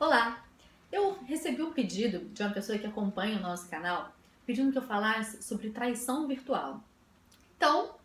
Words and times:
Olá! 0.00 0.42
Eu 0.90 1.18
recebi 1.26 1.60
um 1.60 1.74
pedido 1.74 2.20
de 2.30 2.42
uma 2.42 2.54
pessoa 2.54 2.78
que 2.78 2.86
acompanha 2.86 3.36
o 3.36 3.42
nosso 3.42 3.68
canal 3.68 4.10
pedindo 4.46 4.72
que 4.72 4.78
eu 4.78 4.82
falasse 4.82 5.42
sobre 5.42 5.68
traição 5.68 6.26
virtual. 6.26 6.82
Então, 7.54 7.96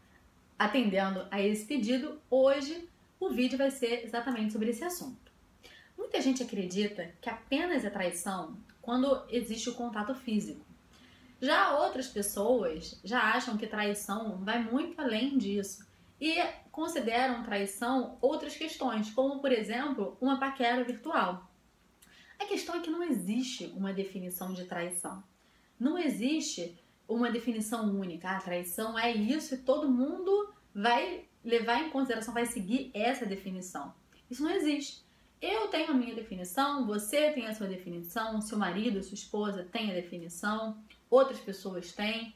atendendo 0.59 1.25
a 1.31 1.41
esse 1.41 1.65
pedido, 1.65 2.21
hoje 2.29 2.89
o 3.17 3.29
vídeo 3.29 3.57
vai 3.57 3.71
ser 3.71 4.03
exatamente 4.03 4.51
sobre 4.51 4.71
esse 4.71 4.83
assunto. 4.83 5.31
Muita 5.97 6.19
gente 6.19 6.43
acredita 6.43 7.13
que 7.21 7.29
apenas 7.29 7.85
é 7.85 7.89
traição 7.89 8.57
quando 8.81 9.23
existe 9.29 9.69
o 9.69 9.75
contato 9.75 10.13
físico. 10.13 10.65
Já 11.39 11.77
outras 11.77 12.09
pessoas 12.09 12.99
já 13.05 13.21
acham 13.21 13.55
que 13.55 13.67
traição 13.67 14.43
vai 14.43 14.61
muito 14.61 14.99
além 14.99 15.37
disso 15.37 15.87
e 16.19 16.43
consideram 16.73 17.43
traição 17.43 18.17
outras 18.19 18.53
questões, 18.53 19.09
como 19.11 19.39
por 19.39 19.53
exemplo, 19.53 20.17
uma 20.19 20.37
paquera 20.37 20.83
virtual. 20.83 21.54
A 22.39 22.45
questão 22.45 22.75
é 22.75 22.79
que 22.79 22.89
não 22.89 23.03
existe 23.03 23.67
uma 23.75 23.93
definição 23.93 24.53
de 24.53 24.65
traição. 24.65 25.23
Não 25.79 25.97
existe 25.97 26.77
uma 27.07 27.31
definição 27.31 27.89
única. 27.95 28.29
A 28.29 28.37
ah, 28.37 28.41
traição 28.41 28.97
é 28.97 29.11
isso 29.11 29.55
e 29.55 29.59
todo 29.59 29.89
mundo 29.89 30.53
vai 30.73 31.25
levar 31.43 31.83
em 31.83 31.89
consideração, 31.89 32.33
vai 32.33 32.45
seguir 32.45 32.91
essa 32.93 33.25
definição. 33.25 33.93
Isso 34.29 34.43
não 34.43 34.51
existe. 34.51 35.05
Eu 35.41 35.67
tenho 35.67 35.91
a 35.91 35.93
minha 35.93 36.15
definição, 36.15 36.87
você 36.87 37.31
tem 37.31 37.45
a 37.45 37.53
sua 37.53 37.67
definição, 37.67 38.41
seu 38.41 38.57
marido, 38.57 39.03
sua 39.03 39.13
esposa 39.13 39.67
tem 39.71 39.91
a 39.91 39.93
definição, 39.93 40.77
outras 41.09 41.39
pessoas 41.39 41.91
têm. 41.91 42.33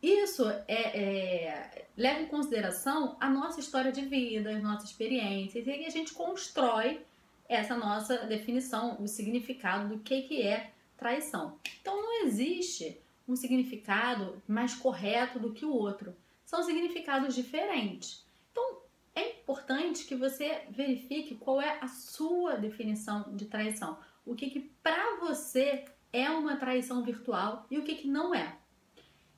Isso 0.00 0.48
é, 0.48 0.64
é, 0.68 1.88
leva 1.96 2.20
em 2.20 2.26
consideração 2.26 3.16
a 3.20 3.28
nossa 3.28 3.60
história 3.60 3.90
de 3.90 4.02
vida, 4.02 4.50
as 4.50 4.62
nossas 4.62 4.90
experiências, 4.90 5.66
e 5.66 5.70
aí 5.70 5.86
a 5.86 5.90
gente 5.90 6.12
constrói 6.12 7.04
essa 7.48 7.76
nossa 7.76 8.18
definição, 8.26 9.00
o 9.00 9.06
significado 9.06 9.88
do 9.88 10.02
que, 10.02 10.22
que 10.22 10.42
é 10.42 10.72
traição. 10.96 11.58
Então 11.80 12.00
não 12.00 12.24
existe 12.24 13.00
um 13.26 13.36
significado 13.36 14.42
mais 14.46 14.74
correto 14.74 15.38
do 15.38 15.52
que 15.52 15.64
o 15.64 15.72
outro. 15.72 16.14
São 16.44 16.62
significados 16.62 17.34
diferentes. 17.34 18.24
Então 18.50 18.78
é 19.14 19.30
importante 19.30 20.04
que 20.04 20.14
você 20.14 20.62
verifique 20.70 21.34
qual 21.34 21.60
é 21.60 21.78
a 21.80 21.88
sua 21.88 22.56
definição 22.56 23.34
de 23.34 23.46
traição. 23.46 23.98
O 24.24 24.34
que, 24.34 24.50
que 24.50 24.60
para 24.82 25.16
você 25.20 25.84
é 26.12 26.30
uma 26.30 26.56
traição 26.56 27.02
virtual 27.02 27.66
e 27.68 27.76
o 27.76 27.82
que, 27.82 27.96
que 27.96 28.08
não 28.08 28.34
é. 28.34 28.56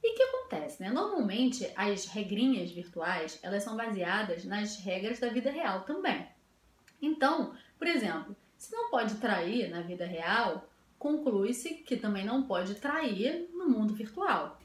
E 0.05 0.12
o 0.12 0.14
que 0.14 0.22
acontece, 0.22 0.83
né? 0.83 0.91
Normalmente 0.91 1.69
as 1.75 2.05
regrinhas 2.05 2.70
virtuais 2.70 3.41
elas 3.42 3.64
são 3.64 3.77
baseadas 3.77 4.44
nas 4.44 4.77
regras 4.77 5.19
da 5.19 5.28
vida 5.28 5.50
real 5.50 5.84
também. 5.84 6.28
Então, 7.07 7.55
por 7.79 7.87
exemplo, 7.87 8.37
se 8.59 8.73
não 8.75 8.91
pode 8.91 9.15
trair 9.17 9.71
na 9.71 9.81
vida 9.81 10.05
real, 10.05 10.69
conclui-se 10.99 11.75
que 11.75 11.97
também 11.97 12.25
não 12.25 12.43
pode 12.43 12.75
trair 12.75 13.49
no 13.55 13.69
mundo 13.69 13.95
virtual. 13.95 14.59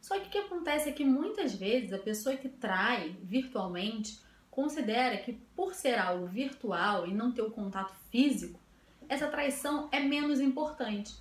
Só 0.00 0.18
que 0.18 0.26
o 0.26 0.30
que 0.30 0.38
acontece 0.38 0.88
é 0.88 0.92
que 0.92 1.04
muitas 1.04 1.54
vezes 1.54 1.92
a 1.92 1.98
pessoa 1.98 2.36
que 2.36 2.48
trai 2.48 3.16
virtualmente 3.22 4.20
considera 4.50 5.16
que 5.18 5.32
por 5.54 5.72
ser 5.72 5.98
algo 5.98 6.26
virtual 6.26 7.06
e 7.06 7.14
não 7.14 7.32
ter 7.32 7.42
o 7.42 7.50
contato 7.50 7.94
físico, 8.10 8.58
essa 9.08 9.28
traição 9.28 9.88
é 9.92 10.00
menos 10.00 10.40
importante. 10.40 11.14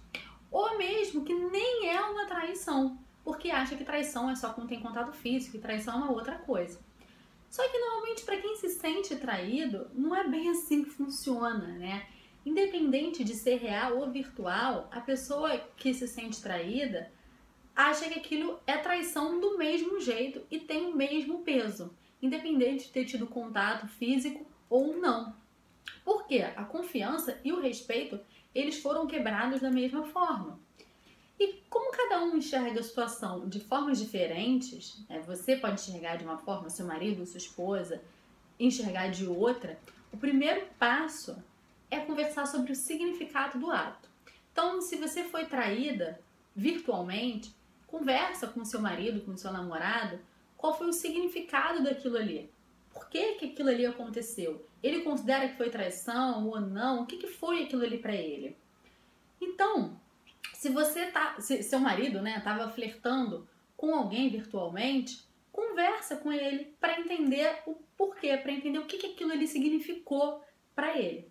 Ou 0.52 0.78
mesmo 0.78 1.24
que 1.24 1.34
nem 1.34 1.90
é 1.90 2.02
uma 2.02 2.26
traição, 2.26 2.98
porque 3.24 3.52
acha 3.52 3.76
que 3.76 3.84
traição 3.84 4.30
é 4.30 4.36
só 4.36 4.54
quando 4.54 4.70
tem 4.70 4.80
contato 4.80 5.14
físico 5.14 5.56
e 5.56 5.62
traição 5.62 5.94
é 5.94 5.98
uma 5.98 6.12
outra 6.12 6.36
coisa. 6.36 6.80
Só 7.54 7.62
que 7.70 7.78
normalmente 7.78 8.24
para 8.24 8.38
quem 8.38 8.56
se 8.56 8.68
sente 8.70 9.16
traído, 9.16 9.88
não 9.94 10.16
é 10.16 10.28
bem 10.28 10.50
assim 10.50 10.84
que 10.84 10.90
funciona, 10.90 11.68
né? 11.78 12.08
Independente 12.44 13.24
de 13.24 13.36
ser 13.36 13.58
real 13.58 14.00
ou 14.00 14.10
virtual, 14.10 14.90
a 14.92 15.00
pessoa 15.00 15.56
que 15.78 15.94
se 15.94 16.08
sente 16.08 16.42
traída 16.42 17.12
acha 17.76 18.10
que 18.10 18.18
aquilo 18.18 18.60
é 18.66 18.76
traição 18.80 19.40
do 19.40 19.56
mesmo 19.56 20.00
jeito 20.00 20.42
e 20.50 20.60
tem 20.60 20.88
o 20.88 20.96
mesmo 20.96 21.44
peso, 21.44 21.96
independente 22.20 22.86
de 22.86 22.92
ter 22.92 23.06
tido 23.06 23.28
contato 23.28 23.88
físico 23.88 24.48
ou 24.68 24.98
não. 24.98 25.36
Porque 26.04 26.40
a 26.40 26.64
confiança 26.64 27.40
e 27.44 27.54
o 27.54 27.62
respeito, 27.62 28.20
eles 28.56 28.82
foram 28.82 29.06
quebrados 29.06 29.62
da 29.62 29.70
mesma 29.70 30.04
forma. 30.06 30.60
E 31.40 31.62
como 31.70 31.92
cada 31.92 32.24
um 32.24 32.38
enxerga 32.38 32.80
a 32.80 32.84
situação 32.84 33.48
de 33.48 33.60
formas 33.60 34.00
diferentes, 34.00 35.04
né? 35.10 35.20
você 35.26 35.56
pode 35.56 35.82
enxergar 35.82 36.18
de 36.18 36.24
uma 36.24 36.38
forma, 36.38 36.70
seu 36.70 36.86
marido, 36.86 37.26
sua 37.26 37.38
esposa, 37.38 38.02
enxergar 38.60 39.10
de 39.10 39.26
outra, 39.26 39.78
o 40.12 40.18
primeiro 40.18 40.68
passo 40.78 41.36
é 41.90 42.00
conversar 42.00 42.46
sobre 42.46 42.72
o 42.72 42.76
significado 42.76 43.60
do 43.60 43.72
ato. 43.72 44.10
Então, 44.52 44.82
se 44.82 44.96
você 44.96 45.24
foi 45.24 45.46
traída 45.46 46.20
virtualmente, 46.56 47.54
conversa 47.88 48.48
com 48.48 48.64
seu 48.64 48.80
marido, 48.80 49.22
com 49.22 49.36
seu 49.36 49.52
namorado, 49.52 50.20
qual 50.58 50.78
foi 50.78 50.88
o 50.88 50.94
significado 50.94 51.84
daquilo 51.84 52.18
ali. 52.18 52.50
Por 52.94 53.10
que, 53.10 53.34
que 53.34 53.46
aquilo 53.48 53.70
ali 53.70 53.86
aconteceu? 53.86 54.66
Ele 54.82 55.02
considera 55.02 55.50
que 55.50 55.58
foi 55.58 55.70
traição 55.70 56.48
ou 56.48 56.62
não? 56.62 57.02
O 57.02 57.06
que, 57.06 57.18
que 57.18 57.28
foi 57.28 57.64
aquilo 57.64 57.84
ali 57.84 57.98
para 57.98 58.14
ele? 58.14 58.56
Então, 59.42 60.00
se 60.64 60.70
você 60.70 61.08
tá, 61.08 61.36
se 61.42 61.62
seu 61.62 61.78
marido, 61.78 62.22
né, 62.22 62.40
tava 62.40 62.70
flertando 62.70 63.46
com 63.76 63.94
alguém 63.94 64.30
virtualmente, 64.30 65.28
conversa 65.52 66.16
com 66.16 66.32
ele 66.32 66.74
para 66.80 66.98
entender 67.02 67.62
o 67.66 67.76
porquê, 67.98 68.38
para 68.38 68.54
entender 68.54 68.80
o 68.80 68.86
que, 68.86 68.98
que 68.98 69.08
aquilo 69.08 69.34
ali 69.34 69.46
significou 69.46 70.42
para 70.74 70.98
ele. 70.98 71.30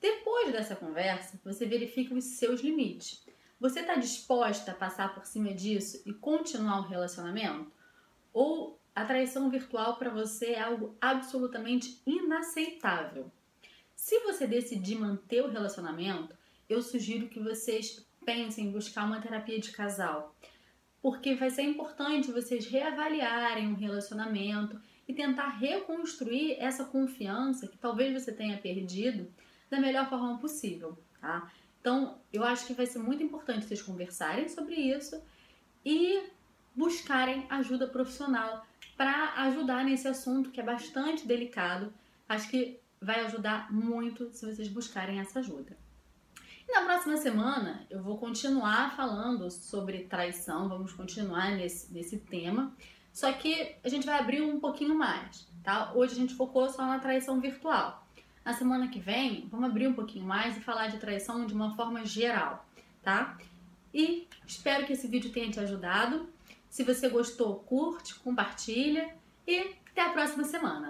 Depois 0.00 0.50
dessa 0.50 0.74
conversa, 0.74 1.38
você 1.44 1.66
verifica 1.66 2.14
os 2.14 2.24
seus 2.24 2.62
limites. 2.62 3.22
Você 3.60 3.80
está 3.80 3.96
disposta 3.96 4.70
a 4.70 4.74
passar 4.74 5.14
por 5.14 5.26
cima 5.26 5.52
disso 5.52 6.02
e 6.06 6.14
continuar 6.14 6.78
o 6.78 6.88
relacionamento? 6.88 7.70
Ou 8.32 8.80
a 8.94 9.04
traição 9.04 9.50
virtual 9.50 9.98
para 9.98 10.08
você 10.08 10.52
é 10.52 10.60
algo 10.62 10.96
absolutamente 10.98 12.00
inaceitável? 12.06 13.30
Se 13.94 14.20
você 14.20 14.46
decidir 14.46 14.98
manter 14.98 15.44
o 15.44 15.50
relacionamento, 15.50 16.34
eu 16.66 16.80
sugiro 16.80 17.28
que 17.28 17.38
vocês 17.38 18.08
pensem 18.24 18.66
em 18.66 18.70
buscar 18.70 19.04
uma 19.04 19.20
terapia 19.20 19.58
de 19.58 19.70
casal, 19.72 20.34
porque 21.02 21.34
vai 21.34 21.50
ser 21.50 21.62
importante 21.62 22.30
vocês 22.30 22.66
reavaliarem 22.66 23.72
o 23.72 23.76
relacionamento 23.76 24.80
e 25.08 25.14
tentar 25.14 25.48
reconstruir 25.48 26.56
essa 26.58 26.84
confiança 26.84 27.66
que 27.66 27.78
talvez 27.78 28.12
você 28.12 28.32
tenha 28.32 28.58
perdido 28.58 29.28
da 29.68 29.80
melhor 29.80 30.08
forma 30.08 30.38
possível, 30.38 30.96
tá? 31.20 31.50
Então, 31.80 32.18
eu 32.32 32.44
acho 32.44 32.66
que 32.66 32.74
vai 32.74 32.86
ser 32.86 32.98
muito 32.98 33.22
importante 33.22 33.64
vocês 33.64 33.80
conversarem 33.80 34.48
sobre 34.48 34.74
isso 34.74 35.20
e 35.84 36.22
buscarem 36.76 37.46
ajuda 37.48 37.86
profissional 37.86 38.66
para 38.96 39.32
ajudar 39.44 39.84
nesse 39.84 40.06
assunto 40.06 40.50
que 40.50 40.60
é 40.60 40.64
bastante 40.64 41.26
delicado. 41.26 41.92
Acho 42.28 42.50
que 42.50 42.78
vai 43.00 43.20
ajudar 43.24 43.72
muito 43.72 44.30
se 44.32 44.44
vocês 44.44 44.68
buscarem 44.68 45.18
essa 45.18 45.38
ajuda. 45.38 45.76
E 46.70 46.72
na 46.72 46.82
próxima 46.82 47.16
semana 47.16 47.84
eu 47.90 48.00
vou 48.00 48.16
continuar 48.16 48.94
falando 48.94 49.50
sobre 49.50 50.04
traição, 50.04 50.68
vamos 50.68 50.92
continuar 50.92 51.50
nesse, 51.50 51.92
nesse 51.92 52.16
tema, 52.16 52.72
só 53.12 53.32
que 53.32 53.74
a 53.82 53.88
gente 53.88 54.06
vai 54.06 54.20
abrir 54.20 54.40
um 54.40 54.60
pouquinho 54.60 54.94
mais, 54.94 55.48
tá? 55.64 55.90
Hoje 55.96 56.12
a 56.12 56.16
gente 56.16 56.36
focou 56.36 56.68
só 56.68 56.86
na 56.86 57.00
traição 57.00 57.40
virtual. 57.40 58.06
Na 58.44 58.54
semana 58.54 58.86
que 58.86 59.00
vem, 59.00 59.48
vamos 59.50 59.68
abrir 59.68 59.88
um 59.88 59.94
pouquinho 59.94 60.24
mais 60.24 60.56
e 60.56 60.60
falar 60.60 60.86
de 60.86 60.98
traição 60.98 61.44
de 61.44 61.52
uma 61.52 61.74
forma 61.74 62.06
geral, 62.06 62.64
tá? 63.02 63.36
E 63.92 64.28
espero 64.46 64.86
que 64.86 64.92
esse 64.92 65.08
vídeo 65.08 65.32
tenha 65.32 65.50
te 65.50 65.58
ajudado. 65.58 66.28
Se 66.68 66.84
você 66.84 67.08
gostou, 67.08 67.56
curte, 67.66 68.14
compartilha 68.20 69.12
e 69.44 69.74
até 69.90 70.02
a 70.02 70.10
próxima 70.10 70.44
semana. 70.44 70.88